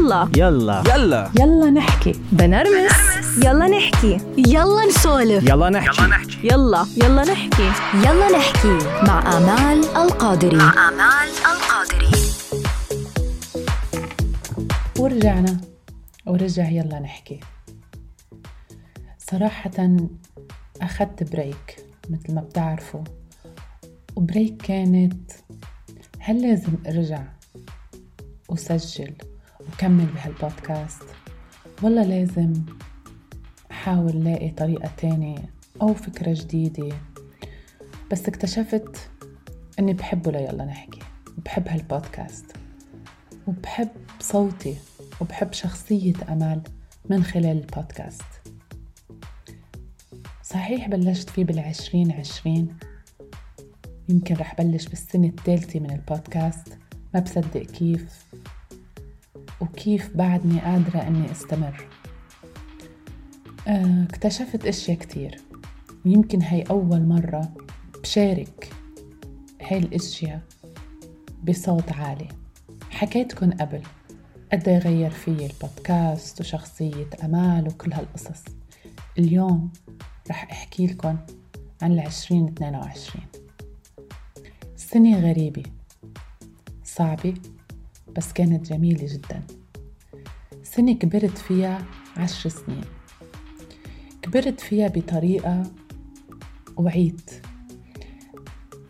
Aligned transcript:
يلا. 0.00 0.28
يلا. 0.36 0.82
يلا. 0.86 1.30
يلا 1.40 1.70
نحكي. 1.70 2.12
بنرمس. 2.32 2.92
يلا 3.44 3.68
نحكي. 3.68 4.20
يلا 4.36 4.86
نسولف. 4.86 5.44
يلا 5.48 5.70
نحكي. 5.70 6.02
يلا 6.44 6.86
يلا. 6.96 7.22
نحكي. 7.22 7.70
يلا 7.94 8.38
نحكي. 8.38 8.78
مع 9.06 9.36
آمال 9.36 9.84
القادري. 9.96 10.56
آمال 10.56 11.28
القادري. 11.52 12.10
ورجعنا. 14.98 15.60
ورجع 16.26 16.68
يلا 16.68 16.98
نحكي. 17.00 17.40
صراحة 19.18 19.96
أخذت 20.82 21.32
بريك 21.32 21.84
مثل 22.10 22.34
ما 22.34 22.40
بتعرفوا. 22.40 23.04
وبريك 24.16 24.62
كانت 24.62 25.30
هل 26.18 26.42
لازم 26.42 26.72
أرجع 26.86 27.22
وسجل 28.48 29.14
وكمل 29.74 30.06
بهالبودكاست. 30.06 31.02
ولا 31.82 32.00
لازم 32.00 32.52
أحاول 33.70 34.24
لاقي 34.24 34.50
طريقة 34.50 34.90
تانية 34.96 35.50
أو 35.82 35.94
فكرة 35.94 36.34
جديدة. 36.34 36.96
بس 38.10 38.28
اكتشفت 38.28 39.10
أني 39.78 39.92
بحبه 39.92 40.32
ليلا 40.32 40.64
نحكي. 40.64 41.00
بحب 41.44 41.68
هالبودكاست. 41.68 42.44
وبحب 43.46 43.88
صوتي. 44.20 44.76
وبحب 45.20 45.52
شخصية 45.52 46.14
أمال 46.28 46.62
من 47.10 47.24
خلال 47.24 47.46
البودكاست. 47.46 48.22
صحيح 50.42 50.88
بلشت 50.88 51.30
فيه 51.30 51.44
بالعشرين 51.44 52.12
عشرين. 52.12 52.76
يمكن 54.08 54.34
رح 54.34 54.54
بلش 54.60 54.86
بالسنة 54.86 55.28
الثالثة 55.28 55.80
من 55.80 55.90
البودكاست. 55.90 56.78
ما 57.14 57.20
بصدق 57.20 57.62
كيف 57.62 58.24
وكيف 59.60 60.16
بعدني 60.16 60.60
قادرة 60.60 60.98
أني 60.98 61.30
أستمر. 61.30 61.86
آه، 63.68 64.04
اكتشفت 64.04 64.66
أشياء 64.66 64.98
كتير. 64.98 65.40
ويمكن 66.06 66.42
هاي 66.42 66.62
أول 66.62 67.02
مرة 67.02 67.52
بشارك 68.02 68.72
هاي 69.62 69.78
الأشياء 69.78 70.40
بصوت 71.44 71.92
عالي. 71.92 72.28
حكيتكن 72.90 73.50
قبل 73.50 73.82
قد 74.52 74.68
إيه 74.68 74.78
غير 74.78 75.10
فيي 75.10 75.46
البودكاست 75.46 76.40
وشخصية 76.40 77.06
أمال 77.24 77.68
وكل 77.68 77.92
هالقصص. 77.92 78.44
اليوم 79.18 79.72
رح 80.30 80.50
أحكي 80.50 80.86
لكم 80.86 81.16
عن 81.82 81.92
العشرين 81.92 82.48
اتنين 82.48 82.74
وعشرين. 82.74 83.26
سنة 84.76 85.20
غريبة 85.20 85.62
صعبة 86.84 87.34
بس 88.16 88.32
كانت 88.32 88.72
جميلة 88.72 89.06
جدا. 89.14 89.42
سنة 90.62 90.92
كبرت 90.94 91.38
فيها 91.38 91.86
عشر 92.16 92.50
سنين. 92.50 92.84
كبرت 94.22 94.60
فيها 94.60 94.88
بطريقة 94.88 95.62
وعيت. 96.76 97.30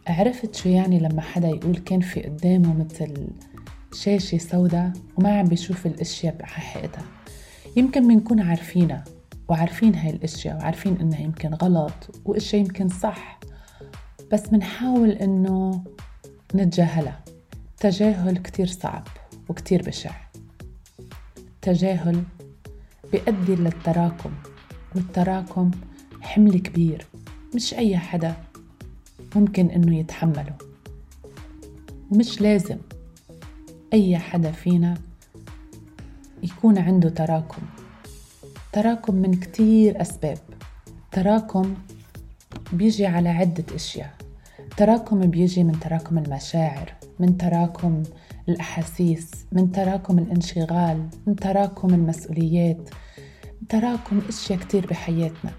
عرفت 0.07 0.55
شو 0.55 0.69
يعني 0.69 0.99
لما 0.99 1.21
حدا 1.21 1.49
يقول 1.49 1.77
كان 1.77 2.01
في 2.01 2.21
قدامه 2.21 2.75
مثل 2.85 3.29
شاشة 3.95 4.39
سوداء 4.39 4.93
وما 5.17 5.39
عم 5.39 5.45
بيشوف 5.45 5.87
الأشياء 5.87 6.37
بحقيقتها 6.37 7.05
يمكن 7.77 8.09
بنكون 8.09 8.41
عارفينها 8.41 9.05
وعارفين 9.49 9.95
هاي 9.95 10.11
الأشياء 10.11 10.57
وعارفين 10.57 10.97
إنها 11.01 11.21
يمكن 11.21 11.55
غلط 11.55 12.21
واشياء 12.25 12.63
يمكن 12.63 12.89
صح. 12.89 13.41
بس 14.33 14.49
بنحاول 14.49 15.11
إنه 15.11 15.85
نتجاهلها. 16.55 17.25
تجاهل 17.81 18.37
كتير 18.39 18.67
صعب 18.67 19.07
وكتير 19.49 19.83
بشع. 19.83 20.11
تجاهل 21.63 22.23
بيؤدي 23.13 23.55
للتراكم 23.55 24.33
والتراكم 24.95 25.71
حمل 26.21 26.59
كبير 26.59 27.07
مش 27.55 27.75
أي 27.75 27.99
حدا 27.99 28.37
ممكن 29.37 29.71
إنه 29.71 29.99
يتحمله. 29.99 30.55
ومش 32.11 32.41
لازم 32.41 32.79
أي 33.93 34.19
حدا 34.19 34.53
فينا 34.53 34.95
يكون 36.43 36.79
عنده 36.79 37.09
تراكم. 37.09 37.63
تراكم 38.73 39.15
من 39.15 39.35
كتير 39.35 40.01
أسباب. 40.01 40.39
تراكم 41.13 41.75
بيجي 42.73 43.07
على 43.07 43.29
عدة 43.29 43.65
أشياء. 43.75 44.15
تراكم 44.77 45.21
بيجي 45.21 45.65
من 45.65 45.81
تراكم 45.81 46.19
المشاعر. 46.19 47.00
من 47.21 47.37
تراكم 47.39 48.03
الأحاسيس 48.49 49.31
من 49.53 49.73
تراكم 49.73 50.19
الانشغال 50.19 51.09
من 51.27 51.37
تراكم 51.37 51.95
المسؤوليات 51.95 52.91
من 53.61 53.69
تراكم 53.69 54.21
أشياء 54.29 54.59
كتير 54.59 54.87
بحياتنا. 54.87 55.51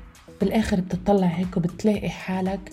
بالآخر 0.41 0.81
بتطلع 0.81 1.27
هيك 1.27 1.57
وبتلاقي 1.57 2.09
حالك 2.09 2.71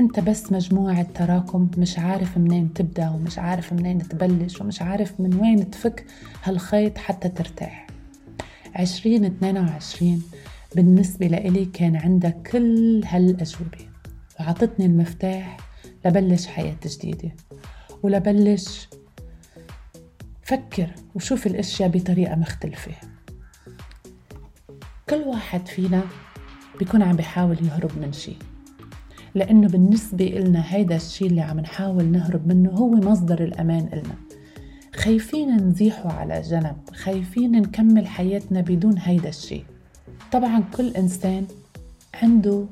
أنت 0.00 0.20
بس 0.20 0.52
مجموعة 0.52 1.02
تراكم 1.02 1.70
مش 1.78 1.98
عارف 1.98 2.38
منين 2.38 2.72
تبدأ 2.72 3.10
ومش 3.10 3.38
عارف 3.38 3.72
منين 3.72 3.98
تبلش 3.98 4.60
ومش 4.60 4.82
عارف 4.82 5.20
من 5.20 5.34
وين 5.40 5.70
تفك 5.70 6.04
هالخيط 6.44 6.98
حتى 6.98 7.28
ترتاح. 7.28 7.86
عشرين 8.74 9.24
اتنين 9.24 9.58
وعشرين 9.58 10.22
بالنسبة 10.76 11.26
لإلي 11.26 11.64
كان 11.64 11.96
عندك 11.96 12.48
كل 12.52 13.02
هالأجوبة. 13.06 13.88
وعطتني 14.40 14.86
المفتاح 14.86 15.56
لبلش 16.04 16.46
حياة 16.46 16.76
جديدة. 16.86 17.30
ولبلش 18.02 18.88
فكر 20.42 20.90
وشوف 21.14 21.46
الأشياء 21.46 21.88
بطريقة 21.88 22.34
مختلفة. 22.36 22.92
كل 25.10 25.16
واحد 25.16 25.66
فينا 25.66 26.02
بيكون 26.78 27.02
عم 27.02 27.16
بيحاول 27.16 27.56
يهرب 27.64 27.90
من 28.00 28.12
شيء 28.12 28.36
لأنه 29.34 29.68
بالنسبة 29.68 30.26
إلنا 30.26 30.74
هيدا 30.74 30.96
الشيء 30.96 31.28
اللي 31.28 31.40
عم 31.40 31.60
نحاول 31.60 32.04
نهرب 32.04 32.46
منه 32.46 32.70
هو 32.70 32.90
مصدر 32.90 33.44
الأمان 33.44 33.88
إلنا. 33.92 34.14
خايفين 34.96 35.56
نزيحه 35.56 36.12
على 36.12 36.40
جنب 36.40 36.76
خايفين 36.94 37.52
نكمل 37.52 38.06
حياتنا 38.06 38.60
بدون 38.60 38.98
هيدا 38.98 39.28
الشيء 39.28 39.64
طبعا 40.32 40.64
كل 40.76 40.88
إنسان 40.96 41.46
عنده 42.22 42.66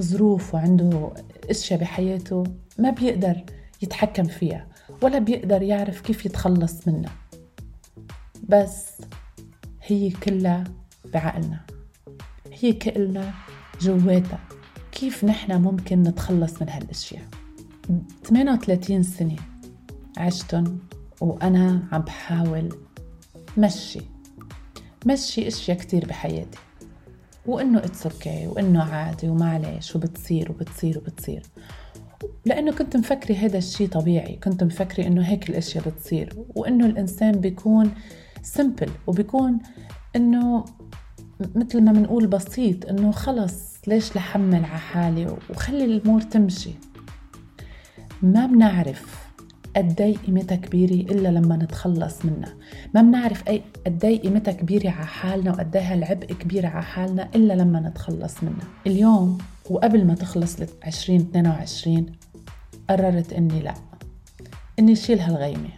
ظروف 0.00 0.54
وعنده 0.54 1.10
أشياء 1.50 1.80
بحياته 1.80 2.44
ما 2.78 2.90
بيقدر 2.90 3.44
يتحكم 3.82 4.24
فيها 4.24 4.66
ولا 5.02 5.18
بيقدر 5.18 5.62
يعرف 5.62 6.00
كيف 6.00 6.26
يتخلص 6.26 6.88
منها 6.88 7.12
بس 8.48 9.02
هي 9.82 10.10
كلها 10.10 10.64
بعقلنا 11.14 11.60
هي 12.52 12.72
كلنا 12.72 13.32
جواتها. 13.80 14.40
كيف 14.92 15.24
نحن 15.24 15.52
ممكن 15.52 16.02
نتخلص 16.02 16.62
من 16.62 16.68
هالأشياء؟ 16.68 17.28
38 18.24 19.02
سنة 19.02 19.36
عشتن 20.18 20.78
وأنا 21.20 21.82
عم 21.92 22.00
بحاول 22.00 22.68
مشي 23.58 24.00
مشي 25.06 25.48
أشياء 25.48 25.78
كتير 25.78 26.06
بحياتي. 26.06 26.58
وإنه 27.46 27.78
it's 27.78 28.06
okay 28.06 28.46
وإنه 28.46 28.82
عادي 28.82 29.28
ومعلش 29.28 29.96
وبتصير 29.96 30.50
وبتصير 30.52 30.98
وبتصير. 30.98 31.42
لأنه 32.44 32.72
كنت 32.72 32.96
مفكرة 32.96 33.34
هذا 33.34 33.58
الشيء 33.58 33.88
طبيعي 33.88 34.36
كنت 34.36 34.64
مفكرة 34.64 35.06
إنه 35.06 35.22
هيك 35.22 35.50
الأشياء 35.50 35.88
بتصير 35.88 36.36
وإنه 36.54 36.86
الإنسان 36.86 37.32
بيكون 37.32 37.90
simple 38.42 38.90
وبيكون 39.06 39.58
إنه 40.16 40.64
مثل 41.54 41.80
ما 41.80 41.92
بنقول 41.92 42.26
بسيط 42.26 42.88
إنه 42.88 43.10
خلص 43.10 43.72
ليش 43.86 44.16
لحمل 44.16 44.64
على 44.64 44.78
حالي 44.78 45.36
وخلي 45.50 45.84
الأمور 45.84 46.20
تمشي. 46.20 46.70
ما 48.22 48.46
بنعرف. 48.46 49.21
قدي 49.76 50.14
قيمتها 50.16 50.56
كبيرة 50.56 51.12
إلا 51.12 51.28
لما 51.28 51.56
نتخلص 51.56 52.24
منها. 52.24 52.54
ما 52.94 53.02
بنعرف 53.02 53.48
أي 53.48 53.62
قدي 53.86 54.16
قيمتها 54.16 54.52
كبيرة 54.52 54.90
على 54.90 55.06
حالنا 55.06 55.50
وقدي 55.52 55.78
هالعبء 55.78 56.26
كبير 56.26 56.66
على 56.66 56.82
حالنا 56.82 57.28
إلا 57.34 57.52
لما 57.52 57.80
نتخلص 57.80 58.42
منها. 58.42 58.68
اليوم 58.86 59.38
وقبل 59.70 60.06
ما 60.06 60.14
تخلص 60.14 60.60
ل 60.60 60.66
2022 60.86 62.06
قررت 62.90 63.32
إني 63.32 63.60
لا. 63.60 63.74
إني 64.78 64.96
شيل 64.96 65.20
هالغيمة 65.20 65.70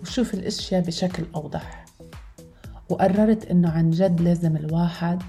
وشوف 0.00 0.34
الأشياء 0.34 0.82
بشكل 0.82 1.24
أوضح. 1.34 1.84
وقررت 2.88 3.44
إنه 3.44 3.70
عن 3.70 3.90
جد 3.90 4.20
لازم 4.20 4.56
الواحد 4.56 5.22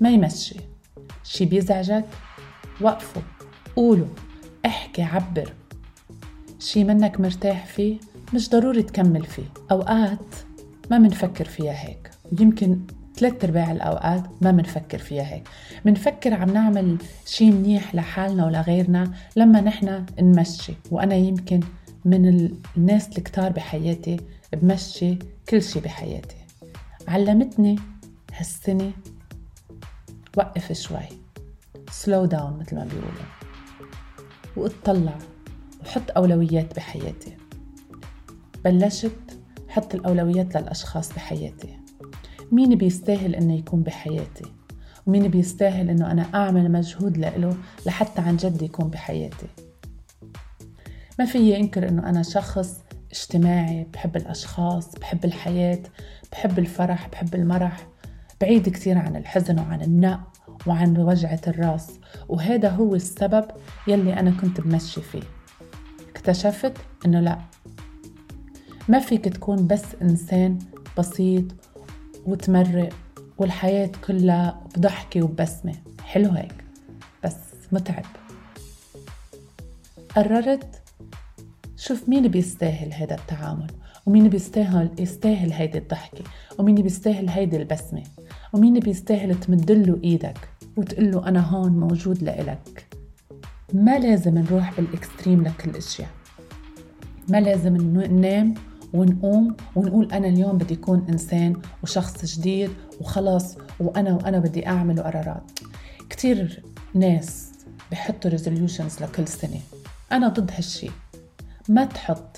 ما 0.00 0.10
يمشي. 0.10 0.56
شي 1.24 1.44
بيزعجك؟ 1.44 2.04
وقفه 2.80 3.22
قوله 3.76 4.08
احكي 4.66 5.02
عبر. 5.02 5.52
شي 6.58 6.84
منك 6.84 7.20
مرتاح 7.20 7.66
فيه 7.66 7.98
مش 8.34 8.50
ضروري 8.50 8.82
تكمل 8.82 9.24
فيه. 9.24 9.52
أوقات 9.70 10.34
ما 10.90 10.98
منفكر 10.98 11.44
فيها 11.44 11.88
هيك. 11.88 12.10
يمكن 12.40 12.80
ثلاث 13.16 13.44
أرباع 13.44 13.72
الأوقات 13.72 14.24
ما 14.40 14.52
منفكر 14.52 14.98
فيها 14.98 15.34
هيك. 15.34 15.48
منفكر 15.84 16.34
عم 16.34 16.50
نعمل 16.50 16.96
شي 17.26 17.50
منيح 17.50 17.94
لحالنا 17.94 18.46
ولغيرنا 18.46 19.12
لما 19.36 19.60
نحن 19.60 20.06
نمشي. 20.20 20.74
وأنا 20.90 21.14
يمكن 21.14 21.60
من 22.04 22.50
الناس 22.76 23.08
الكتار 23.08 23.52
بحياتي 23.52 24.16
بمشي 24.52 25.18
كل 25.48 25.62
شي 25.62 25.80
بحياتي. 25.80 26.36
علمتني 27.08 27.76
هالسنة 28.32 28.92
وقف 30.36 30.72
شوي. 30.72 31.08
سلو 31.90 32.24
داون 32.24 32.58
مثل 32.58 32.76
ما 32.76 32.84
بيقولوا. 32.84 33.10
وأطلع. 34.56 35.18
وحط 35.86 36.10
أولويات 36.16 36.76
بحياتي. 36.76 37.36
بلشت 38.64 39.38
حط 39.68 39.94
الأولويات 39.94 40.56
للأشخاص 40.56 41.12
بحياتي. 41.12 41.78
مين 42.52 42.74
بيستاهل 42.74 43.34
إنه 43.34 43.54
يكون 43.54 43.82
بحياتي؟ 43.82 44.44
ومين 45.06 45.28
بيستاهل 45.28 45.90
إنه 45.90 46.10
أنا 46.10 46.26
أعمل 46.34 46.72
مجهود 46.72 47.18
لإله 47.18 47.56
لحتى 47.86 48.20
عن 48.20 48.36
جد 48.36 48.62
يكون 48.62 48.90
بحياتي؟ 48.90 49.46
ما 51.18 51.24
فيي 51.24 51.56
أنكر 51.56 51.88
إنه 51.88 52.08
أنا 52.08 52.22
شخص 52.22 52.80
اجتماعي 53.12 53.86
بحب 53.92 54.16
الأشخاص 54.16 54.94
بحب 54.94 55.24
الحياة 55.24 55.82
بحب 56.32 56.58
الفرح 56.58 57.08
بحب 57.08 57.34
المرح. 57.34 57.88
بعيد 58.40 58.68
كثير 58.68 58.98
عن 58.98 59.16
الحزن 59.16 59.58
وعن 59.58 59.82
النق 59.82 60.20
وعن 60.66 60.98
وجعة 60.98 61.40
الراس. 61.46 62.00
وهذا 62.28 62.68
هو 62.68 62.94
السبب 62.94 63.44
يلي 63.88 64.20
أنا 64.20 64.30
كنت 64.30 64.60
بمشي 64.60 65.00
فيه. 65.00 65.35
اكتشفت 66.28 66.72
إنه 67.06 67.20
لا. 67.20 67.38
ما 68.88 68.98
فيك 68.98 69.24
تكون 69.24 69.66
بس 69.66 69.84
إنسان 70.02 70.58
بسيط 70.98 71.44
وتمرق 72.26 72.92
والحياة 73.38 73.90
كلها 74.06 74.64
بضحكة 74.76 75.22
وبسمة. 75.22 75.74
حلو 76.02 76.30
هيك. 76.30 76.64
بس 77.24 77.36
متعب. 77.72 78.04
قررت 80.16 80.82
شوف 81.76 82.08
مين 82.08 82.28
بيستاهل 82.28 82.92
هذا 82.92 83.14
التعامل 83.14 83.70
ومين 84.06 84.28
بيستاهل 84.28 84.90
يستاهل 84.98 85.52
هيدي 85.52 85.78
الضحكة 85.78 86.24
ومين 86.58 86.74
بيستاهل 86.74 87.28
هيدي 87.28 87.56
البسمة 87.56 88.02
ومين 88.52 88.80
بيستاهل 88.80 89.40
تمدله 89.40 90.00
إيدك 90.04 90.48
وتقول 90.76 91.10
له 91.10 91.28
أنا 91.28 91.40
هون 91.40 91.72
موجود 91.72 92.22
لإلك. 92.22 92.85
ما 93.76 93.98
لازم 93.98 94.38
نروح 94.38 94.80
بالإكستريم 94.80 95.42
لكل 95.42 95.70
الاشياء 95.70 96.08
ما 97.28 97.40
لازم 97.40 97.76
ننام 97.76 98.54
ونقوم 98.92 99.56
ونقول 99.76 100.12
أنا 100.12 100.28
اليوم 100.28 100.58
بدي 100.58 100.74
أكون 100.74 101.06
إنسان 101.08 101.56
وشخص 101.82 102.24
جديد 102.24 102.70
وخلص 103.00 103.56
وأنا 103.80 104.14
وأنا 104.14 104.38
بدي 104.38 104.66
أعمل 104.66 105.02
قرارات. 105.02 105.50
كثير 106.10 106.62
ناس 106.94 107.52
بحطوا 107.90 108.30
ريزوليوشنز 108.30 109.02
لكل 109.02 109.28
سنة. 109.28 109.60
أنا 110.12 110.28
ضد 110.28 110.50
هالشي. 110.50 110.90
ما 111.68 111.84
تحط. 111.84 112.36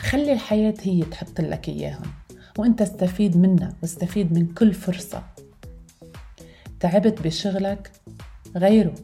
خلي 0.00 0.32
الحياة 0.32 0.74
هي 0.82 1.02
تحط 1.02 1.40
لك 1.40 1.68
إياهم. 1.68 2.12
وأنت 2.58 2.82
استفيد 2.82 3.36
منها 3.36 3.72
واستفيد 3.82 4.32
من 4.32 4.46
كل 4.46 4.74
فرصة. 4.74 5.22
تعبت 6.80 7.22
بشغلك 7.22 7.90
غيره. 8.56 8.94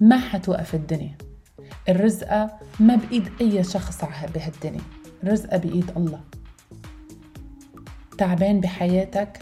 ما 0.00 0.18
حتوقف 0.18 0.74
الدنيا. 0.74 1.18
الرزقة 1.88 2.58
ما 2.80 2.96
بإيد 2.96 3.28
أي 3.40 3.64
شخص 3.64 4.04
بهالدنيا. 4.34 4.82
الرزقة 5.22 5.56
بإيد 5.56 5.90
الله. 5.96 6.20
تعبان 8.18 8.60
بحياتك 8.60 9.38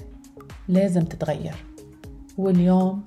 لازم 0.68 1.04
تتغير. 1.04 1.54
واليوم 2.38 3.04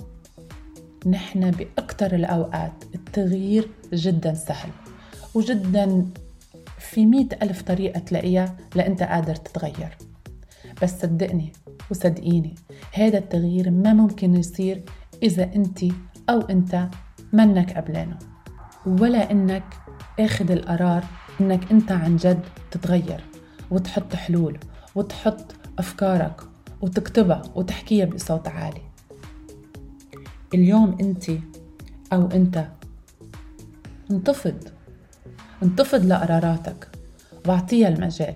نحن 1.06 1.52
بأكثر 1.52 2.16
الأوقات 2.16 2.84
التغيير 2.96 3.70
جدا 3.94 4.34
سهل. 4.34 4.70
وجدا 5.34 6.06
في 6.80 7.06
مئة 7.06 7.38
ألف 7.42 7.62
طريقة 7.62 8.00
تلاقيها 8.00 8.58
لأنت 8.76 9.04
قادر 9.04 9.36
تتغير. 9.36 9.98
بس 10.82 11.02
صدقني 11.02 11.52
وصدقيني 11.92 12.56
هذا 12.94 13.18
التغيير 13.18 13.72
ما 13.72 13.94
ممكن 13.94 14.36
يصير 14.36 14.84
إذا 15.24 15.44
أنت 15.56 15.84
أو 16.30 16.42
أنت 16.42 16.90
منك 17.38 17.78
قبلانه 17.78 18.18
ولا 18.86 19.32
إنك 19.32 19.64
آخذ 20.20 20.52
القرار 20.52 21.04
إنك 21.42 21.72
أنت 21.72 21.92
عن 21.92 22.16
جد 22.16 22.42
تتغير 22.72 23.24
وتحط 23.72 24.16
حلول 24.16 24.60
وتحط 24.96 25.56
أفكارك 25.80 26.42
وتكتبها 26.82 27.42
وتحكيها 27.56 28.06
بصوت 28.06 28.48
عالي. 28.48 28.82
اليوم 30.54 30.98
أنت 31.02 31.32
أو 32.14 32.26
أنت 32.26 32.68
انتفض 34.12 34.64
انتفض 35.64 36.06
لقراراتك 36.06 36.90
واعطيها 37.48 37.88
المجال 37.88 38.36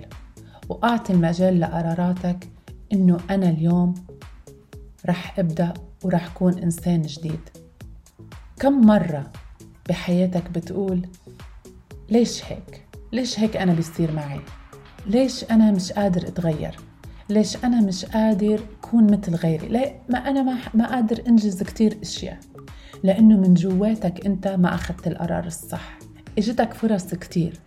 وأعطي 0.70 1.14
المجال 1.14 1.60
لقراراتك 1.60 2.50
إنه 2.94 3.18
أنا 3.30 3.50
اليوم 3.50 3.94
رح 5.06 5.40
أبدأ 5.40 5.74
ورح 6.04 6.28
كون 6.28 6.58
إنسان 6.58 7.02
جديد. 7.02 7.61
كم 8.62 8.82
مرة 8.82 9.32
بحياتك 9.90 10.50
بتقول 10.52 11.02
ليش 12.10 12.46
هيك؟ 12.46 12.88
ليش 13.12 13.40
هيك 13.40 13.58
أنا 13.58 13.74
بيصير 13.74 14.12
معي؟ 14.12 14.40
ليش 15.06 15.44
أنا 15.44 15.72
مش 15.72 15.92
قادر 15.92 16.28
أتغير؟ 16.28 16.76
ليش 17.30 17.58
أنا 17.64 17.82
مش 17.82 18.06
قادر 18.06 18.60
كون 18.82 19.14
مثل 19.14 19.36
غيري؟ 19.36 19.68
لا 19.68 19.94
ما 20.10 20.18
أنا 20.18 20.44
ما, 20.44 20.58
ما 20.74 20.88
قادر 20.96 21.24
أنجز 21.28 21.64
كتير 21.64 21.98
أشياء 22.02 22.40
لأنه 23.04 23.38
من 23.38 23.54
جواتك 23.54 24.26
أنت 24.26 24.48
ما 24.48 24.76
أخذت 24.76 25.08
القرار 25.08 25.46
الصح 25.46 26.00
إجتك 26.38 26.74
فرص 26.74 27.06
كتير 27.14 27.60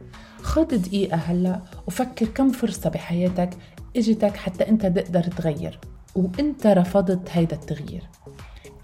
خد 0.43 0.69
دقيقة 0.69 1.17
هلا 1.17 1.61
وفكر 1.87 2.27
كم 2.27 2.49
فرصة 2.49 2.91
بحياتك 2.91 3.51
إجتك 3.97 4.37
حتى 4.37 4.69
أنت 4.69 4.87
تقدر 4.87 5.23
تغير 5.23 5.79
وأنت 6.15 6.67
رفضت 6.67 7.29
هيدا 7.31 7.57
التغيير 7.57 8.03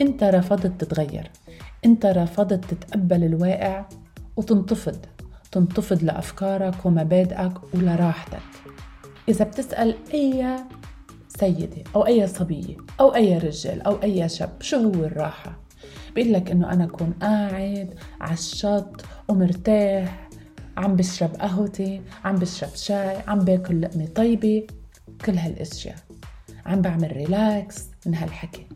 أنت 0.00 0.24
رفضت 0.24 0.84
تتغير 0.84 1.30
انت 1.84 2.06
رفضت 2.06 2.64
تتقبل 2.64 3.24
الواقع 3.24 3.84
وتنتفض 4.36 4.98
تنتفض 5.52 6.02
لأفكارك 6.02 6.86
ومبادئك 6.86 7.74
ولراحتك. 7.74 8.42
إذا 9.28 9.44
بتسأل 9.44 9.94
أي 10.14 10.56
سيدة 11.28 11.84
أو 11.96 12.06
أي 12.06 12.26
صبية 12.26 12.76
أو 13.00 13.14
أي 13.14 13.38
رجال 13.38 13.82
أو 13.82 14.02
أي 14.02 14.28
شاب 14.28 14.50
شو 14.60 14.76
هو 14.76 15.04
الراحة؟ 15.04 15.58
بيقول 16.14 16.32
لك 16.32 16.50
إنه 16.50 16.72
أنا 16.72 16.84
أكون 16.84 17.14
قاعد 17.22 17.94
على 18.20 18.32
الشط 18.32 19.04
ومرتاح 19.28 20.28
عم 20.76 20.96
بشرب 20.96 21.30
قهوتي 21.34 22.02
عم 22.24 22.36
بشرب 22.36 22.70
شاي 22.74 23.16
عم 23.28 23.38
باكل 23.38 23.82
لقمة 23.82 24.06
طيبة 24.06 24.66
كل 25.24 25.38
هالأشياء. 25.38 25.96
عم 26.66 26.82
بعمل 26.82 27.16
ريلاكس 27.16 27.88
من 28.06 28.14
هالحكي. 28.14 28.66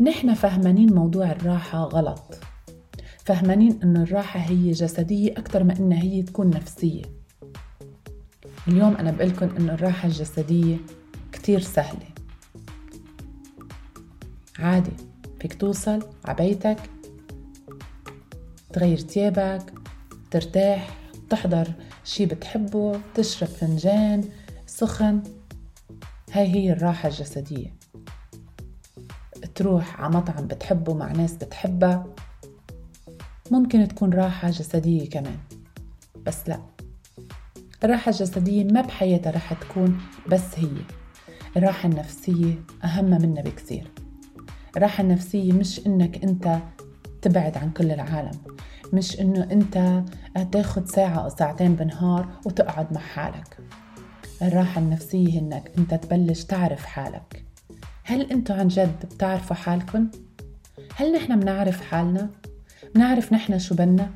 نحن 0.00 0.34
فهمانين 0.34 0.94
موضوع 0.94 1.30
الراحة 1.30 1.84
غلط. 1.84 2.38
فهمانين 3.24 3.82
انه 3.82 4.02
الراحة 4.02 4.40
هي 4.40 4.70
جسدية 4.70 5.32
أكثر 5.32 5.64
ما 5.64 5.76
انها 5.78 6.02
هي 6.02 6.22
تكون 6.22 6.50
نفسية. 6.50 7.02
اليوم 8.68 8.96
أنا 8.96 9.10
بقلكن 9.10 9.56
إنه 9.56 9.74
الراحة 9.74 10.08
الجسدية 10.08 10.76
كتير 11.32 11.60
سهلة. 11.60 12.06
عادي 14.58 14.92
فيك 15.40 15.54
توصل 15.54 16.02
عبيتك 16.24 16.78
تغير 18.72 18.98
تيابك 18.98 19.72
ترتاح 20.30 20.98
تحضر 21.30 21.68
شي 22.04 22.26
بتحبه 22.26 23.00
تشرب 23.14 23.48
فنجان 23.48 24.24
سخن. 24.66 25.22
هاي 26.32 26.46
هي 26.46 26.72
الراحة 26.72 27.08
الجسدية. 27.08 27.83
تروح 29.54 30.00
على 30.00 30.16
مطعم 30.16 30.46
بتحبه 30.46 30.94
مع 30.94 31.12
ناس 31.12 31.32
بتحبها 31.32 32.06
ممكن 33.50 33.88
تكون 33.88 34.12
راحة 34.12 34.50
جسدية 34.50 35.08
كمان 35.10 35.38
بس 36.26 36.48
لا. 36.48 36.60
الراحة 37.84 38.10
الجسدية 38.10 38.64
ما 38.64 38.80
بحياتها 38.80 39.30
رح 39.30 39.52
تكون 39.52 40.00
بس 40.28 40.58
هي. 40.58 40.68
الراحة 41.56 41.88
النفسية 41.88 42.54
أهم 42.84 43.04
منها 43.04 43.42
بكثير. 43.42 43.90
الراحة 44.76 45.02
النفسية 45.02 45.52
مش 45.52 45.86
إنك 45.86 46.24
أنت 46.24 46.58
تبعد 47.22 47.56
عن 47.56 47.70
كل 47.70 47.90
العالم 47.90 48.38
مش 48.92 49.20
إنه 49.20 49.42
أنت 49.52 50.02
تاخد 50.52 50.88
ساعة 50.88 51.24
أو 51.24 51.28
ساعتين 51.28 51.74
بالنهار 51.74 52.28
وتقعد 52.46 52.92
مع 52.92 53.00
حالك. 53.00 53.58
الراحة 54.42 54.80
النفسية 54.80 55.38
إنك 55.38 55.72
أنت 55.78 55.94
تبلش 55.94 56.44
تعرف 56.44 56.84
حالك. 56.84 57.33
هل 58.06 58.30
أنتوا 58.32 58.56
عن 58.56 58.68
جد 58.68 59.06
بتعرفوا 59.06 59.56
حالكم؟ 59.56 60.08
هل 60.96 61.12
نحن 61.12 61.40
بنعرف 61.40 61.80
حالنا؟ 61.80 62.30
بنعرف 62.94 63.32
نحن 63.32 63.58
شو 63.58 63.74
بدنا؟ 63.74 64.10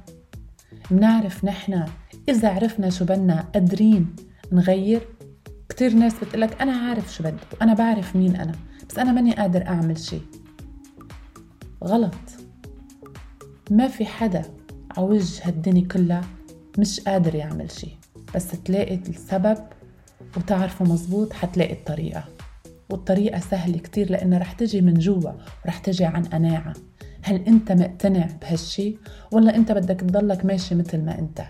بنعرف 0.90 1.44
نحن 1.44 1.84
إذا 2.28 2.48
عرفنا 2.48 2.90
شو 2.90 3.04
بدنا 3.04 3.40
قادرين 3.54 4.16
نغير؟ 4.52 5.00
كتير 5.68 5.94
ناس 5.94 6.14
بتقلك 6.14 6.62
أنا 6.62 6.72
عارف 6.72 7.14
شو 7.14 7.22
بدي 7.22 7.36
وأنا 7.60 7.74
بعرف 7.74 8.16
مين 8.16 8.36
أنا 8.36 8.52
بس 8.90 8.98
أنا 8.98 9.12
ماني 9.12 9.34
قادر 9.34 9.66
أعمل 9.66 9.98
شي 9.98 10.20
غلط 11.84 12.14
ما 13.70 13.88
في 13.88 14.06
حدا 14.06 14.42
عوجه 14.96 15.48
هالدنيا 15.48 15.88
كلها 15.88 16.24
مش 16.78 17.00
قادر 17.00 17.34
يعمل 17.34 17.70
شي 17.70 17.88
بس 18.34 18.48
تلاقي 18.64 18.94
السبب 18.94 19.58
وتعرفوا 20.36 20.86
مزبوط 20.86 21.32
حتلاقي 21.32 21.72
الطريقة 21.72 22.24
والطريقة 22.90 23.40
سهلة 23.40 23.78
كتير 23.78 24.10
لأنها 24.10 24.38
رح 24.38 24.52
تجي 24.52 24.80
من 24.80 24.94
جوا 24.94 25.32
ورح 25.64 25.78
تجي 25.78 26.04
عن 26.04 26.22
قناعة. 26.22 26.72
هل 27.22 27.44
أنت 27.44 27.72
مقتنع 27.72 28.28
بهالشي؟ 28.42 28.96
ولا 29.32 29.56
أنت 29.56 29.72
بدك 29.72 30.00
تضلك 30.00 30.44
ماشي 30.44 30.74
مثل 30.74 31.04
ما 31.04 31.18
أنت. 31.18 31.42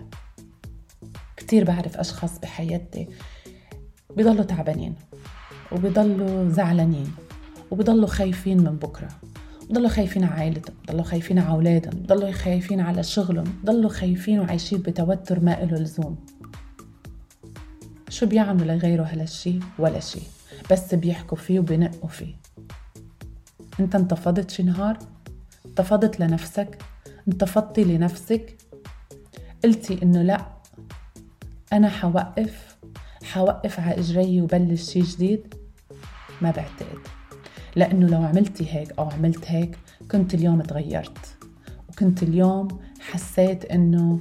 كتير 1.37 1.65
بعرف 1.65 1.97
أشخاص 1.97 2.39
بحياتي 2.39 3.09
بيضلوا 4.17 4.45
تعبانين 4.45 4.95
وبيضلوا 5.73 6.49
زعلانين 6.49 7.13
وبيضلوا 7.71 8.09
خايفين 8.09 8.59
من 8.59 8.77
بكرة. 8.77 9.09
بضلوا 9.71 9.89
خايفين 9.89 10.25
على 10.25 10.41
عائلتهم 10.41 10.77
بضلوا 10.89 11.03
خايفين 11.03 11.39
على 11.39 11.51
أولادهم 11.51 12.03
بضلوا 12.03 12.33
خايفين 12.33 12.81
على 12.81 13.03
شغلهم 13.03 13.53
بضلوا 13.63 13.91
خايفين 13.91 14.41
وعايشين 14.41 14.79
بتوتر 14.79 15.41
ما 15.41 15.63
إله 15.63 15.79
لزوم. 15.79 16.17
شو 18.09 18.27
بيعملوا 18.27 18.75
لغيره 18.75 19.03
هالشي؟ 19.03 19.59
ولا 19.79 20.01
شي. 20.01 20.21
بس 20.71 20.95
بيحكوا 20.95 21.39
فيه 21.39 21.61
وبينقوا 21.61 22.09
فيه. 22.09 22.35
انت 23.81 23.95
انتفضت 23.95 24.51
شي 24.51 24.63
نهار؟ 24.63 24.99
انتفضت 25.67 26.21
لنفسك؟ 26.21 26.83
انتفضتي 27.29 27.85
لنفسك؟ 27.85 28.57
قلتي 29.65 30.03
إنه 30.03 30.23
لأ 30.23 30.47
أنا 31.73 31.89
حوقف 31.89 32.77
حوقف 33.23 33.81
على 33.81 33.99
إجري 33.99 34.43
وبلش 34.43 34.93
شي 34.93 35.01
جديد؟ 35.01 35.55
ما 36.43 36.51
بعتقد. 36.51 36.99
لأنه 37.77 38.07
لو 38.07 38.23
عملتي 38.23 38.75
هيك 38.75 38.99
أو 38.99 39.11
عملت 39.11 39.45
هيك 39.47 39.79
كنت 40.11 40.35
اليوم 40.35 40.61
تغيرت. 40.61 41.37
وكنت 41.89 42.23
اليوم 42.23 42.69
حسيت 43.01 43.65
إنه 43.65 44.21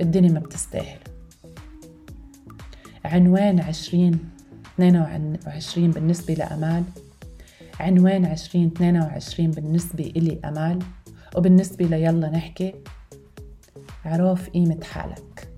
الدنيا 0.00 0.32
ما 0.32 0.40
بتستاهل. 0.40 0.98
عنوان 3.04 3.60
عشرين 3.60 4.35
22 4.78 5.90
بالنسبة 5.90 6.34
لأمال 6.34 6.84
عنوان 7.80 8.24
2022 8.24 9.50
بالنسبة 9.50 10.12
إلي 10.16 10.40
أمال. 10.44 10.78
وبالنسبة 11.36 11.84
ليلا 11.84 12.30
نحكي 12.30 12.74
عرف 14.04 14.48
قيمة 14.48 14.84
حالك. 14.84 15.48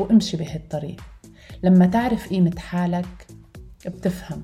وامشي 0.00 0.36
بهالطريق. 0.36 1.00
لما 1.62 1.86
تعرف 1.86 2.28
قيمة 2.28 2.58
حالك 2.58 3.26
بتفهم. 3.86 4.42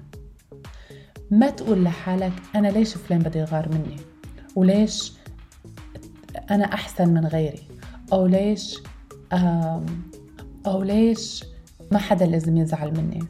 ما 1.31 1.51
تقول 1.51 1.85
لحالك 1.85 2.33
أنا 2.55 2.69
ليش 2.69 2.95
فلان 2.95 3.19
بده 3.19 3.41
يغار 3.41 3.69
مني؟ 3.69 3.97
وليش 4.57 5.13
أنا 6.51 6.65
أحسن 6.65 7.09
من 7.09 7.27
غيري؟ 7.27 7.63
أو 8.13 8.27
ليش 8.27 8.79
أو 10.67 10.83
ليش 10.83 11.45
ما 11.93 11.99
حدا 11.99 12.27
لازم 12.27 12.57
يزعل 12.57 12.91
مني؟ 12.91 13.25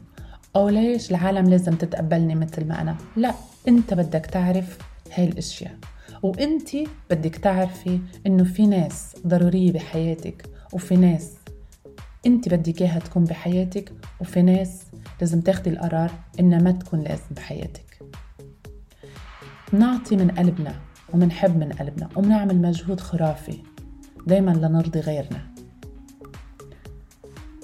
أو 0.55 0.69
ليش 0.69 1.11
العالم 1.11 1.49
لازم 1.49 1.75
تتقبلني 1.75 2.35
مثل 2.35 2.67
ما 2.67 2.81
أنا؟ 2.81 2.97
لا 3.15 3.33
أنت 3.67 3.93
بدك 3.93 4.25
تعرف 4.25 4.77
هاي 5.13 5.25
الأشياء. 5.25 5.77
وأنت 6.23 6.69
بدك 7.09 7.35
تعرفي 7.35 7.99
إنه 8.27 8.43
في 8.43 8.67
ناس 8.67 9.15
ضرورية 9.27 9.71
بحياتك 9.71 10.49
وفي 10.73 10.95
ناس 10.95 11.33
أنت 12.25 12.49
بدك 12.49 12.81
إياها 12.81 12.99
تكون 12.99 13.23
بحياتك 13.23 13.91
وفي 14.21 14.41
ناس 14.41 14.83
لازم 15.21 15.41
تاخدي 15.41 15.69
القرار 15.69 16.11
إنها 16.39 16.59
ما 16.59 16.71
تكون 16.71 16.99
لازم 16.99 17.25
بحياتك. 17.31 17.99
نعطي 19.71 20.15
من 20.15 20.31
قلبنا 20.31 20.75
ومنحب 21.13 21.57
من 21.57 21.71
قلبنا 21.71 22.09
ومنعمل 22.15 22.61
مجهود 22.61 22.99
خرافي 22.99 23.57
دايما 24.27 24.51
لنرضي 24.51 24.99
غيرنا. 24.99 25.55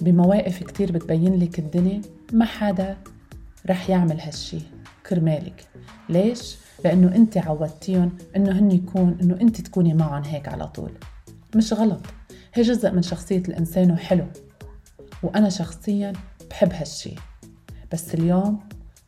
بمواقف 0.02 0.64
كتير 0.64 0.92
بتبين 0.92 1.40
لك 1.40 1.60
الدنيا 1.60 2.02
ما 2.32 2.46
حدا 2.46 2.98
رح 3.70 3.90
يعمل 3.90 4.20
هالشي 4.20 4.60
كرمالك. 5.10 5.68
ليش؟ 6.10 6.58
لأنه 6.86 7.16
أنت 7.16 7.38
عودتيهم 7.38 8.18
أنه 8.36 8.60
هن 8.60 8.72
يكون 8.72 9.18
أنه 9.22 9.42
أنت 9.42 9.62
تكوني 9.62 9.94
معهم 9.94 10.24
هيك 10.24 10.48
على 10.48 10.68
طول. 10.68 10.92
مش 11.56 11.74
غلط. 11.74 12.02
هي 12.54 12.64
جزء 12.64 12.92
من 12.92 13.02
شخصية 13.02 13.38
الإنسان 13.38 13.92
وحلو. 13.92 14.26
وأنا 15.24 15.50
شخصيا 15.50 16.14
بحب 16.50 16.74
هالشي. 16.74 17.16
بس 17.92 18.14
اليوم 18.14 18.60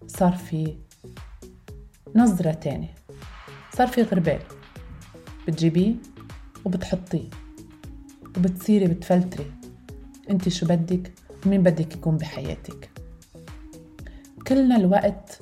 صار 0.07 0.31
في 0.31 0.77
نظرة 2.15 2.51
تانية. 2.51 2.95
صار 3.73 3.87
في 3.87 4.01
غربال. 4.01 4.39
بتجيبيه 5.47 5.95
وبتحطيه. 6.65 7.29
وبتصيري 8.37 8.87
بتفلتري. 8.87 9.51
أنت 10.29 10.49
شو 10.49 10.65
بدك؟ 10.65 11.13
ومين 11.45 11.63
بدك 11.63 11.95
يكون 11.95 12.17
بحياتك؟ 12.17 12.89
كلنا 14.47 14.75
الوقت 14.75 15.39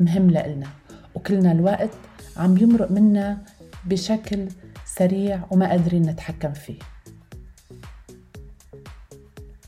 مهم 0.00 0.30
لإلنا 0.30 0.68
وكلنا 1.14 1.52
الوقت 1.52 1.90
عم 2.36 2.58
يمرق 2.58 2.90
منا 2.90 3.44
بشكل 3.84 4.48
سريع 4.84 5.46
وما 5.50 5.68
قادرين 5.68 6.02
نتحكم 6.02 6.52
فيه. 6.52 6.78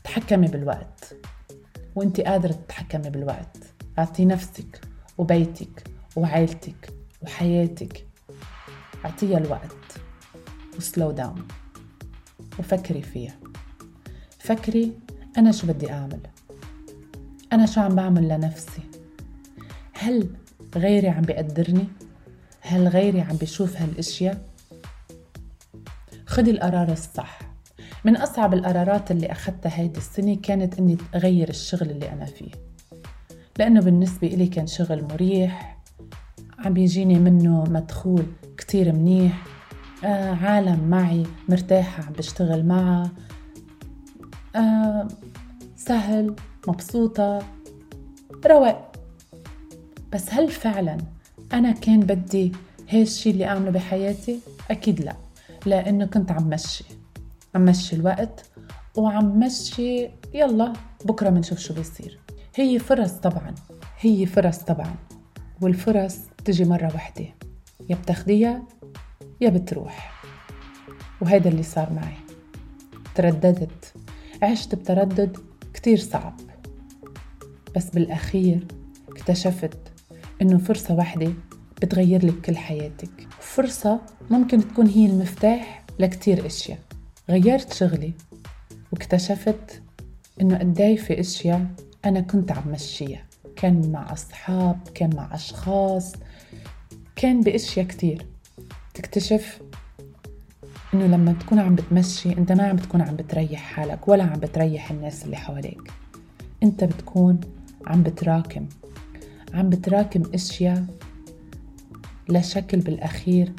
تحكمي 0.03 0.47
بالوقت 0.47 1.15
وانت 1.95 2.21
قادرة 2.21 2.51
تتحكمي 2.51 3.09
بالوقت. 3.09 3.57
اعطي 3.99 4.25
نفسك 4.25 4.81
وبيتك 5.17 5.83
وعائلتك 6.15 6.89
وحياتك 7.21 8.05
اعطيها 9.05 9.37
الوقت 9.37 9.99
وسلو 10.77 11.11
داون 11.11 11.47
وفكري 12.59 13.01
فيها. 13.01 13.35
فكري 14.39 14.91
أنا 15.37 15.51
شو 15.51 15.67
بدي 15.67 15.91
أعمل. 15.91 16.19
أنا 17.53 17.65
شو 17.65 17.81
عم 17.81 17.95
بعمل 17.95 18.27
لنفسي؟ 18.27 18.81
هل 19.93 20.29
غيري 20.75 21.09
عم 21.09 21.21
بيقدرني؟ 21.21 21.87
هل 22.61 22.87
غيري 22.87 23.21
عم 23.21 23.35
بيشوف 23.35 23.77
هالإشياء؟ 23.81 24.41
خدي 26.27 26.51
القرار 26.51 26.91
الصح. 26.91 27.39
من 28.05 28.17
أصعب 28.17 28.53
القرارات 28.53 29.11
اللي 29.11 29.31
أخذتها 29.31 29.79
هيدي 29.79 29.97
السنة 29.97 30.35
كانت 30.35 30.79
إني 30.79 30.97
أغير 31.15 31.49
الشغل 31.49 31.89
اللي 31.89 32.11
أنا 32.11 32.25
فيه. 32.25 32.51
لأنه 33.59 33.81
بالنسبة 33.81 34.27
إلي 34.27 34.47
كان 34.47 34.67
شغل 34.67 35.03
مريح 35.03 35.77
عم 36.59 36.73
بيجيني 36.73 37.19
منه 37.19 37.63
مدخول 37.63 38.25
كتير 38.57 38.93
منيح 38.93 39.43
آه 40.03 40.35
عالم 40.35 40.89
معي 40.89 41.23
مرتاحة 41.49 42.03
عم 42.03 42.13
بشتغل 42.13 42.65
معها 42.65 43.11
آه 44.55 45.07
سهل. 45.75 46.35
مبسوطة. 46.67 47.39
رواق 48.45 48.91
بس 50.13 50.33
هل 50.33 50.51
فعلا 50.51 50.97
أنا 51.53 51.71
كان 51.71 51.99
بدي 51.99 52.51
هي 52.89 53.01
الشي 53.01 53.29
اللي 53.29 53.45
أعمله 53.45 53.71
بحياتي؟ 53.71 54.39
أكيد 54.71 55.01
لا. 55.01 55.15
لأنه 55.65 56.05
كنت 56.05 56.31
عم 56.31 56.49
مشي. 56.49 56.85
عم 57.55 57.65
مشي 57.65 57.95
الوقت 57.95 58.49
وعم 58.95 59.39
مشي. 59.39 60.09
يلا 60.33 60.73
بكرة 61.05 61.29
منشوف 61.29 61.59
شو 61.59 61.73
بيصير. 61.73 62.19
هي 62.55 62.79
فرص 62.79 63.11
طبعا. 63.11 63.55
هي 63.99 64.25
فرص 64.25 64.57
طبعا. 64.57 64.95
والفرص 65.61 66.17
تجي 66.45 66.65
مرة 66.65 66.85
واحدة. 66.93 67.25
يا 67.89 67.95
بتاخديها 67.95 68.63
يا 69.41 69.49
بتروح. 69.49 70.23
وهذا 71.21 71.49
اللي 71.49 71.63
صار 71.63 71.93
معي. 71.93 72.17
ترددت. 73.15 73.93
عشت 74.43 74.75
بتردد 74.75 75.37
كتير 75.73 75.97
صعب. 75.97 76.39
بس 77.75 77.89
بالأخير 77.89 78.67
اكتشفت 79.09 79.77
إنه 80.41 80.57
فرصة 80.57 80.95
واحدة 80.95 81.33
بتغير 81.81 82.25
لك 82.25 82.41
كل 82.41 82.57
حياتك. 82.57 83.27
فرصة 83.39 84.01
ممكن 84.29 84.67
تكون 84.67 84.87
هي 84.87 85.05
المفتاح 85.05 85.83
لكتير 85.99 86.45
أشياء. 86.45 86.79
غيرت 87.29 87.73
شغلي 87.73 88.13
واكتشفت 88.91 89.81
إنه 90.41 90.57
قداي 90.57 90.97
في 90.97 91.19
أشياء 91.19 91.65
أنا 92.05 92.19
كنت 92.21 92.51
عم 92.51 92.63
مشيها. 92.67 93.25
كان 93.55 93.91
مع 93.91 94.13
أصحاب 94.13 94.79
كان 94.95 95.15
مع 95.15 95.35
أشخاص 95.35 96.13
كان 97.15 97.41
بأشياء 97.41 97.85
كتير. 97.85 98.25
تكتشف 98.93 99.61
إنه 100.93 101.05
لما 101.05 101.33
تكون 101.33 101.59
عم 101.59 101.75
بتمشي 101.75 102.29
أنت 102.37 102.51
ما 102.51 102.63
عم 102.67 102.75
بتكون 102.75 103.01
عم 103.01 103.15
بتريح 103.15 103.61
حالك 103.61 104.07
ولا 104.07 104.23
عم 104.23 104.39
بتريح 104.39 104.91
الناس 104.91 105.25
اللي 105.25 105.37
حواليك. 105.37 105.91
أنت 106.63 106.83
بتكون 106.83 107.39
عم 107.87 108.03
بتراكم. 108.03 108.69
عم 109.53 109.69
بتراكم 109.69 110.23
أشياء 110.33 110.85
لشكل 112.29 112.79
بالأخير 112.79 113.53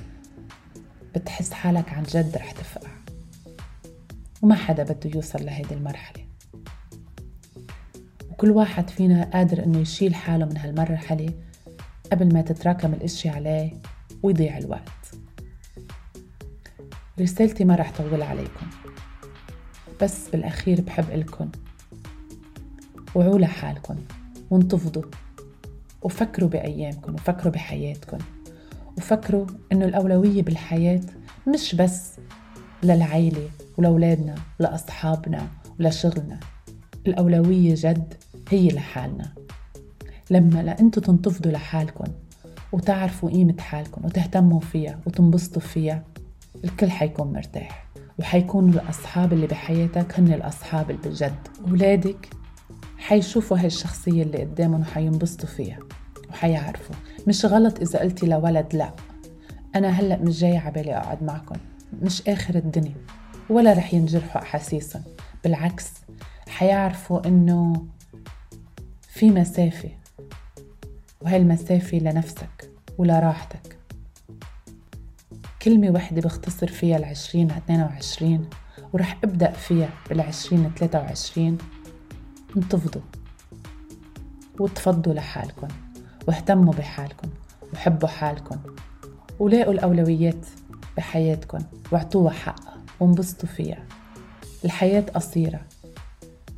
بتحس 1.15 1.53
حالك 1.53 1.89
عن 1.93 2.03
جد 2.03 2.37
رح 2.37 2.51
تفقع. 2.51 2.91
وما 4.43 4.55
حدا 4.55 4.83
بده 4.83 5.11
يوصل 5.15 5.45
لهيدي 5.45 5.75
المرحلة. 5.75 6.25
وكل 8.31 8.51
واحد 8.51 8.91
فينا 8.91 9.25
قادر 9.25 9.65
إنه 9.65 9.79
يشيل 9.79 10.15
حاله 10.15 10.45
من 10.45 10.57
هالمرحلة 10.57 11.35
قبل 12.13 12.35
ما 12.35 12.43
تتراكم 12.43 12.95
الأشياء 12.95 13.35
عليه 13.35 13.73
ويضيع 14.23 14.59
الوقت. 14.59 15.15
رسالتي 17.21 17.65
ما 17.65 17.75
رح 17.75 17.93
طول 17.99 18.23
عليكم. 18.23 18.67
بس 20.03 20.29
بالأخير 20.29 20.81
بحب 20.81 21.11
إلكن 21.11 21.49
وعوا 23.15 23.39
لحالكن 23.39 23.97
وانتفضوا. 24.51 25.03
وفكروا 26.03 26.49
بأيامكم 26.49 27.15
وفكروا 27.15 27.53
بحياتكم. 27.53 28.19
وفكروا 28.99 29.47
إنه 29.73 29.85
الأولوية 29.85 30.43
بالحياة 30.43 31.01
مش 31.49 31.75
بس 31.75 32.17
للعيلة 32.83 33.49
ولأولادنا 33.79 34.35
ولأصحابنا 34.61 35.49
ولشغلنا. 35.81 36.41
الأولوية 37.07 37.75
جد 37.77 38.15
هي 38.49 38.69
لحالنا. 38.69 39.33
لما 40.31 40.63
لأنتوا 40.63 41.03
تنتفضوا 41.03 41.53
لحالكم 41.53 42.13
وتعرفوا 42.73 43.31
قيمة 43.31 43.61
حالكم 43.61 44.05
وتهتموا 44.05 44.61
فيها 44.61 45.01
وتنبسطوا 45.07 45.63
فيها 45.63 46.05
الكل 46.65 46.91
حيكون 46.91 47.33
مرتاح. 47.33 47.87
وحيكونوا 48.19 48.81
الأصحاب 48.81 49.33
اللي 49.33 49.47
بحياتك 49.47 50.19
هن 50.19 50.33
الأصحاب 50.33 50.91
اللي 50.91 51.03
بالجد 51.03 51.49
أولادك 51.69 52.29
حيشوفوا 53.07 53.59
هاي 53.59 53.67
الشخصية 53.67 54.23
اللي 54.23 54.39
قدامهم 54.39 54.81
وحينبسطوا 54.81 55.49
فيها 55.49 55.79
وحيعرفوا. 56.31 56.95
مش 57.27 57.45
غلط 57.45 57.81
إذا 57.81 57.99
قلتي 57.99 58.27
لولد 58.27 58.67
لا. 58.75 58.95
أنا 59.77 59.89
هلأ 59.89 60.19
مش 60.19 60.41
جاي 60.41 60.57
عبالي 60.57 60.97
أقعد 60.97 61.23
معكم. 61.23 61.57
مش 62.03 62.29
آخر 62.29 62.55
الدنيا. 62.55 62.95
ولا 63.51 63.73
رح 63.73 63.95
ينجرحوا 63.95 64.43
أحاسيسهم. 64.43 65.03
بالعكس 65.45 65.93
حيعرفوا 66.49 67.27
إنه 67.27 67.87
في 69.09 69.31
مسافة. 69.31 69.91
وهي 71.21 71.37
المسافة 71.37 71.99
لنفسك 71.99 72.71
ولراحتك. 72.99 73.79
كلمة 75.63 75.91
وحدة 75.91 76.21
بختصر 76.21 76.67
فيها 76.67 76.97
العشرين 76.97 77.51
22 77.51 78.49
ورح 78.93 79.19
أبدأ 79.25 79.51
فيها 79.51 79.89
بالعشرين 80.09 80.71
23 80.79 81.59
انتفضوا. 82.57 83.03
وتفضوا 84.61 85.15
لحالكم. 85.15 85.69
واهتموا 86.29 86.73
بحالكم. 86.73 87.29
وحبوا 87.73 88.09
حالكم. 88.09 88.59
ولاقوا 89.39 89.73
الأولويات 89.73 90.47
بحياتكم. 90.97 91.59
واعطوها 91.93 92.33
حقها 92.33 92.77
وانبسطوا 93.01 93.49
فيها. 93.49 93.85
الحياة 94.65 95.01
قصيرة. 95.01 95.61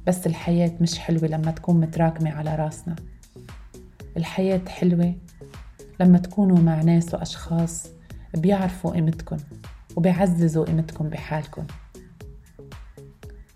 بس 0.07 0.27
الحياة 0.27 0.73
مش 0.81 0.99
حلوة 0.99 1.25
لما 1.25 1.51
تكون 1.51 1.81
متراكمة 1.81 2.31
على 2.31 2.57
راسنا. 2.57 2.97
الحياة 4.17 4.61
حلوة 4.69 5.15
لما 6.01 6.19
تكونوا 6.19 6.59
مع 6.59 6.83
ناس 6.83 7.15
وأشخاص 7.15 7.87
بيعرفوا 8.37 8.91
قيمتكم 8.91 9.37
وبيعززوا 9.97 10.65
قيمتكم 10.65 11.09
بحالكم. 11.09 11.67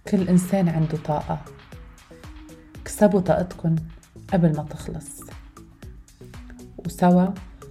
كل 0.08 0.28
إنسان 0.28 0.68
عنده 0.68 0.98
طاقة. 1.04 1.44
اكسبوا 2.82 3.20
طاقتكم 3.20 3.76
قبل 4.32 4.56
ما 4.56 4.62
تخلص. 4.62 5.20
وسوا 6.86 7.26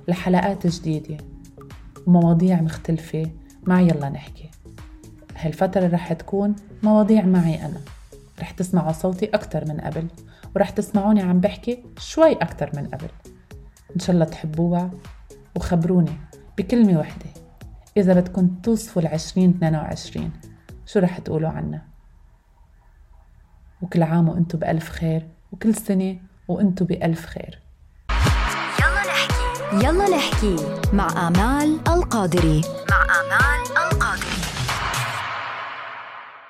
لحلقات 0.08 0.68
جديدة 0.68 1.18
ومواضيع 2.08 2.62
مختلفة. 2.62 3.32
مع 3.64 3.82
يلا 3.82 4.10
نحكي. 4.10 4.50
هالفترة 5.36 5.88
رح 5.88 6.14
تكون 6.14 6.56
مواضيع 6.84 7.26
معي 7.26 7.66
أنا. 7.66 7.82
رح 8.40 8.52
تسمعوا 8.52 8.92
صوتي 8.92 9.26
أكتر 9.26 9.66
من 9.66 9.82
قبل 9.82 10.08
ورح 10.56 10.70
تسمعوني 10.70 11.22
عم 11.22 11.40
بحكي 11.40 11.84
شوي 11.98 12.34
أكتر 12.34 12.72
من 12.76 12.88
قبل. 12.88 13.10
إن 13.96 14.00
شاء 14.00 14.14
الله 14.14 14.26
تحبوها 14.26 14.92
وخبروني 15.56 16.18
بكلمة 16.58 17.00
وحدة. 17.00 17.26
إذا 17.98 18.14
بدكم 18.14 18.48
توصفوا 18.64 19.02
العشرين 19.02 19.50
22 19.50 20.32
شو 20.86 21.00
رح 21.00 21.20
تقولوا 21.20 21.50
عنا 21.50 21.91
وكل 23.82 24.04
عام 24.04 24.30
وأنتم 24.30 24.60
بألف 24.60 24.90
خير 24.90 25.28
وكل 25.52 25.76
سنة 25.76 26.18
وأنتم 26.48 26.86
بألف 26.86 27.26
خير. 27.26 27.60
يلا 28.80 29.02
نحكي. 29.08 29.86
يلا 29.86 30.10
نحكي 30.18 30.56
مع 30.94 31.28
آمال 31.28 31.80
القادري. 31.88 32.62
مع 32.90 33.01